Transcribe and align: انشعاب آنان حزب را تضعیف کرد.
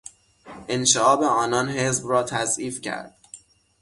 انشعاب 0.67 1.23
آنان 1.23 1.69
حزب 1.69 2.09
را 2.09 2.23
تضعیف 2.23 2.81
کرد. 2.81 3.17